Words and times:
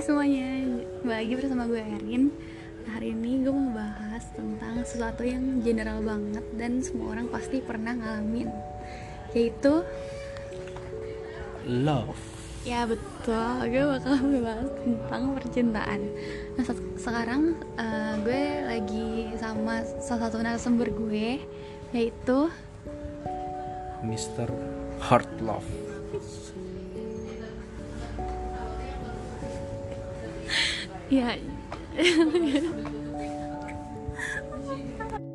semuanya, 0.00 0.64
kembali 1.04 1.12
lagi 1.12 1.34
bersama 1.36 1.68
gue 1.68 1.76
Erin. 1.76 2.32
Hari 2.88 3.12
ini 3.12 3.44
gue 3.44 3.52
mau 3.52 3.76
bahas 3.76 4.24
tentang 4.32 4.80
sesuatu 4.80 5.20
yang 5.20 5.60
general 5.60 6.00
banget 6.00 6.40
dan 6.56 6.80
semua 6.80 7.12
orang 7.12 7.28
pasti 7.28 7.60
pernah 7.60 7.92
ngalamin 7.92 8.48
Yaitu, 9.36 9.84
love. 11.68 12.16
Ya 12.64 12.88
betul, 12.88 13.68
gue 13.68 13.84
bakal 13.84 14.16
membahas 14.24 14.72
tentang 14.80 15.22
percintaan. 15.36 16.00
Nah 16.56 16.64
se- 16.64 16.92
sekarang 16.96 17.60
eh, 17.76 18.14
gue 18.24 18.42
lagi 18.72 19.36
sama 19.36 19.84
salah 20.00 20.32
satu 20.32 20.40
narasumber 20.40 20.88
gue 20.96 21.44
Yaitu, 21.92 22.48
Mr. 24.00 24.48
Heart 25.04 25.44
Love 25.44 25.68
ya 31.10 31.34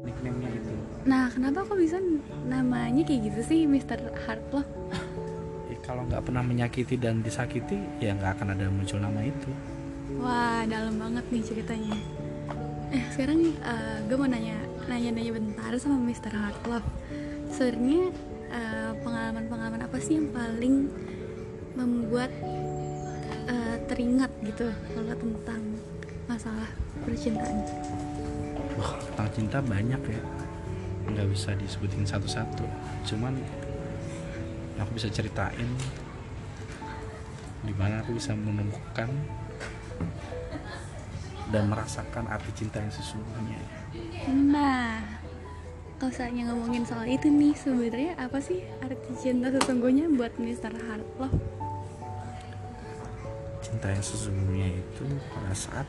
nickname-nya 0.07 0.49
gitu 0.55 0.71
Nah 1.05 1.29
kenapa 1.29 1.61
kok 1.70 1.77
bisa 1.77 2.01
namanya 2.49 3.05
kayak 3.05 3.29
gitu 3.29 3.41
sih 3.45 3.59
Mr. 3.70 4.09
Heart 4.25 4.43
Love? 4.49 4.71
Eh, 5.70 5.77
kalau 5.85 6.01
nggak 6.09 6.25
pernah 6.25 6.41
menyakiti 6.41 6.98
dan 6.98 7.21
disakiti 7.21 7.77
ya 8.01 8.17
nggak 8.17 8.41
akan 8.41 8.57
ada 8.57 8.65
muncul 8.73 8.98
nama 8.98 9.21
itu 9.21 9.53
Wah, 10.15 10.63
dalam 10.70 10.95
banget 11.01 11.25
nih 11.34 11.43
ceritanya. 11.43 11.98
Eh, 12.93 13.03
sekarang 13.12 13.51
eh, 13.51 13.98
gue 14.05 14.15
mau 14.15 14.29
nanya, 14.29 14.55
nanya-nanya 14.85 15.34
bentar 15.34 15.73
sama 15.81 15.98
Mr. 15.98 16.31
Heart 16.31 16.62
Love. 16.70 16.89
Sebenarnya 17.51 18.13
eh, 18.53 18.91
pengalaman-pengalaman 19.01 19.81
apa 19.84 19.98
sih 19.99 20.21
yang 20.21 20.29
paling 20.31 20.87
membuat 21.76 22.31
eh, 23.48 23.76
teringat 23.85 24.32
gitu 24.43 24.68
kalau 24.93 25.13
tentang 25.15 25.62
masalah 26.26 26.70
percintaan? 27.05 27.62
wah 28.76 28.91
tentang 28.99 29.29
cinta 29.32 29.57
banyak 29.62 30.02
ya 30.12 30.21
nggak 31.05 31.27
bisa 31.32 31.54
disebutin 31.55 32.04
satu-satu 32.04 32.65
cuman 33.05 33.37
aku 34.82 34.91
bisa 34.98 35.07
ceritain 35.07 35.70
di 37.65 37.74
mana 37.77 38.02
aku 38.02 38.18
bisa 38.18 38.34
menemukan 38.34 39.10
dan 41.54 41.63
merasakan 41.70 42.26
arti 42.27 42.52
cinta 42.65 42.82
yang 42.82 42.91
sesungguhnya 42.91 43.62
Nah, 44.26 44.99
kalau 46.02 46.12
misalnya 46.12 46.43
ngomongin 46.52 46.84
soal 46.84 47.07
itu 47.07 47.32
nih, 47.32 47.54
sebenarnya 47.55 48.13
apa 48.20 48.43
sih 48.43 48.59
arti 48.84 49.12
cinta 49.15 49.48
sesungguhnya 49.54 50.12
buat 50.12 50.35
Mr. 50.35 50.74
Heart 50.74 51.07
Love? 51.21 51.65
Cinta 53.66 53.90
yang 53.90 54.05
sesungguhnya 54.05 54.77
itu 54.77 55.05
pada 55.34 55.49
saat 55.58 55.88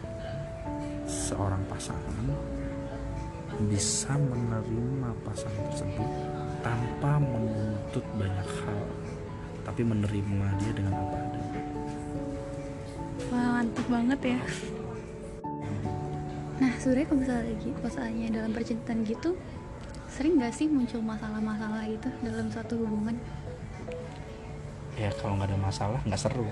seorang 1.05 1.61
pasangan 1.69 2.33
bisa 3.69 4.17
menerima 4.17 5.13
pasangan 5.21 5.65
tersebut 5.69 6.09
tanpa 6.65 7.21
menuntut 7.21 8.05
banyak 8.17 8.49
hal 8.65 8.81
tapi 9.69 9.85
menerima 9.85 10.47
dia 10.65 10.73
dengan 10.73 10.97
apa 10.97 11.17
adanya 11.21 11.61
Wah, 13.27 13.59
mantap 13.59 13.87
banget 13.91 14.21
ya. 14.23 14.41
Nah, 16.63 16.73
sebenarnya 16.79 17.07
kalau 17.11 17.21
misalnya 17.27 17.45
lagi, 17.51 17.71
misalnya 17.75 18.27
dalam 18.31 18.51
percintaan 18.55 18.99
gitu, 19.03 19.31
sering 20.07 20.39
gak 20.39 20.55
sih 20.55 20.71
muncul 20.71 21.03
masalah-masalah 21.03 21.91
gitu 21.91 22.07
dalam 22.23 22.47
suatu 22.55 22.79
hubungan? 22.79 23.19
ya 24.97 25.13
kalau 25.21 25.37
nggak 25.37 25.53
ada 25.53 25.61
masalah 25.61 26.01
nggak 26.09 26.21
seru 26.21 26.49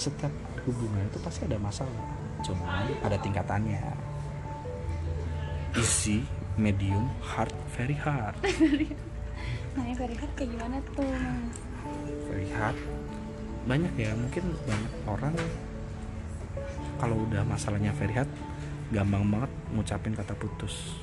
setiap 0.00 0.32
hubungan 0.64 1.04
itu 1.04 1.20
pasti 1.20 1.44
ada 1.44 1.60
masalah. 1.60 2.04
Cuma 2.40 2.88
ada 3.04 3.20
tingkatannya. 3.20 3.84
Easy 5.76 6.24
medium 6.56 7.12
hard. 7.20 7.52
Very 7.76 7.96
hard. 8.00 8.34
Nah, 9.70 9.86
yang 9.86 10.02
very 10.02 10.18
hard 10.18 10.32
kayak 10.34 10.50
gimana 10.50 10.82
tuh, 10.82 11.06
Mas? 11.06 11.70
very 12.30 12.48
hard. 12.54 12.78
Banyak 13.66 13.92
ya 13.98 14.10
mungkin 14.14 14.44
banyak 14.66 14.92
orang 15.06 15.34
kalau 16.98 17.16
udah 17.28 17.42
masalahnya 17.46 17.94
very 17.96 18.12
hard 18.12 18.28
gampang 18.90 19.24
banget 19.30 19.50
ngucapin 19.72 20.14
kata 20.14 20.34
putus. 20.34 20.98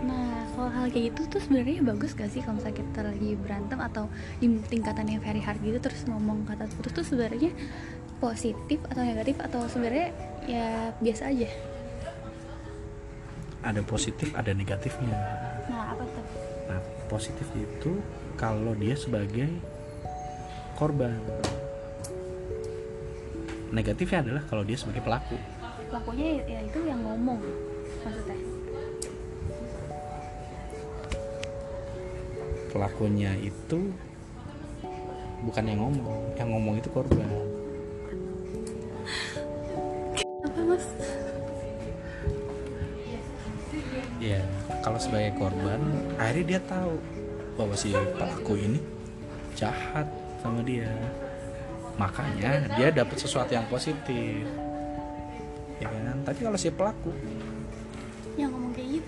Nah, 0.00 0.46
kalau 0.54 0.70
hal 0.70 0.86
kayak 0.88 1.12
gitu 1.12 1.20
tuh 1.36 1.40
sebenarnya 1.42 1.82
bagus 1.82 2.14
gak 2.14 2.30
sih 2.30 2.40
kalau 2.40 2.56
misalnya 2.56 2.78
kita 2.78 3.00
lagi 3.04 3.30
berantem 3.36 3.78
atau 3.82 4.04
di 4.38 4.46
tingkatan 4.70 5.06
yang 5.10 5.20
very 5.20 5.42
hard 5.42 5.60
gitu 5.60 5.82
terus 5.82 6.06
ngomong 6.06 6.46
kata 6.46 6.70
putus 6.78 6.94
tuh 6.94 7.04
sebenarnya 7.04 7.50
positif 8.20 8.78
atau 8.86 9.02
negatif 9.02 9.36
atau 9.40 9.64
sebenarnya 9.66 10.12
ya 10.44 10.92
biasa 11.00 11.32
aja. 11.32 11.48
ada 13.60 13.80
positif 13.84 14.32
ada 14.32 14.52
negatifnya 14.52 15.12
Nah, 15.68 15.92
apa 15.92 16.04
tuh? 16.04 16.24
nah 16.64 16.80
positif 17.08 17.44
itu 17.52 18.00
kalau 18.36 18.72
dia 18.72 18.96
sebagai 18.96 19.48
korban 20.76 21.12
negatifnya 23.68 24.24
adalah 24.24 24.42
kalau 24.48 24.64
dia 24.64 24.76
sebagai 24.76 25.04
pelaku 25.04 25.36
Pelakunya 25.90 26.38
ya 26.46 26.60
itu 26.62 26.78
yang 26.86 27.00
ngomong 27.02 27.40
maksudnya. 28.00 28.38
pelakunya 32.70 33.30
itu 33.42 33.78
bukan 35.42 35.64
yang 35.66 35.80
ngomong 35.82 36.20
yang 36.38 36.48
ngomong 36.48 36.74
itu 36.78 36.88
korban 36.88 37.26
Mas? 40.70 40.86
ya 44.20 44.36
kalau 44.84 45.00
sebagai 45.00 45.32
korban 45.40 45.80
akhirnya 46.20 46.44
dia 46.44 46.60
tahu 46.68 47.00
bahwa 47.56 47.72
si 47.72 47.90
pelaku 47.92 48.54
ini 48.56 48.80
jahat 49.56 50.06
sama 50.40 50.64
dia. 50.64 50.88
Makanya 52.00 52.64
dia 52.80 52.88
dapat 52.88 53.16
sesuatu 53.20 53.52
yang 53.52 53.68
positif. 53.68 54.48
Ya 55.80 55.88
kan? 55.88 56.24
Tapi 56.24 56.40
kalau 56.40 56.56
si 56.56 56.72
pelaku 56.72 57.12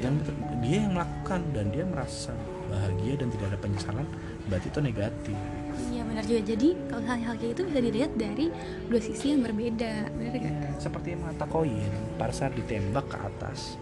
yang 0.02 0.16
dia 0.58 0.76
yang 0.82 0.92
melakukan 0.98 1.40
dan 1.54 1.66
dia 1.70 1.84
merasa 1.86 2.34
bahagia 2.66 3.14
dan 3.14 3.28
tidak 3.30 3.46
ada 3.54 3.58
penyesalan 3.62 4.06
berarti 4.50 4.66
itu 4.68 4.80
negatif 4.82 5.38
Iya 5.72 6.04
benar 6.04 6.24
juga. 6.28 6.42
Jadi 6.52 6.68
kalau 6.84 7.04
hal-hal 7.08 7.34
kayak 7.40 7.52
itu 7.56 7.62
bisa 7.64 7.80
dilihat 7.80 8.12
dari 8.12 8.46
dua 8.92 9.00
sisi 9.00 9.32
yang 9.32 9.40
berbeda, 9.40 9.92
benar 10.12 10.34
gak? 10.36 10.52
seperti 10.76 11.16
mata 11.16 11.48
koin 11.48 11.92
pada 12.20 12.28
saat 12.28 12.52
ditembak 12.52 13.08
ke 13.08 13.16
atas 13.16 13.80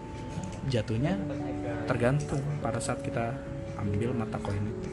jatuhnya 0.69 1.17
tergantung 1.89 2.39
pada 2.61 2.77
saat 2.77 3.01
kita 3.01 3.33
ambil 3.81 4.13
mata 4.13 4.37
koin 4.39 4.61
itu 4.61 4.89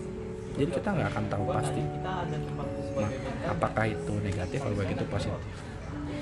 jadi 0.59 0.71
kita 0.75 0.89
nggak 0.91 1.09
akan 1.13 1.25
tahu 1.29 1.45
pasti 1.53 1.83
ma- 2.97 3.15
apakah 3.47 3.85
itu 3.87 4.15
negatif 4.25 4.59
atau 4.65 4.75
begitu 4.75 5.05
positif 5.07 5.43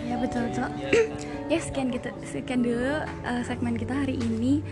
Ya 0.07 0.15
betul 0.23 0.47
betul. 0.51 0.71
ya 1.51 1.59
sekian 1.59 1.91
gitu, 1.91 2.11
sekian 2.23 2.63
dulu 2.63 3.03
uh, 3.27 3.43
segmen 3.43 3.75
kita 3.75 3.91
hari 3.91 4.15
ini. 4.15 4.63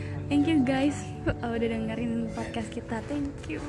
Guys 0.85 1.01
uh, 1.25 1.57
udah 1.57 1.69
dengerin 1.73 2.29
podcast 2.37 2.69
kita. 2.69 3.01
Thank 3.09 3.33
you. 3.49 3.65